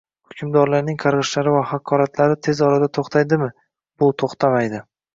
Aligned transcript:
hukmdorlarning 0.29 0.97
qarg'ishlari 1.03 1.53
va 1.57 1.61
haqoratlari 1.75 2.39
tez 2.49 2.65
orada 2.71 2.91
to'xtaydimi? 3.01 3.55
Bu 4.01 4.15
to'xtamaydi 4.27 4.87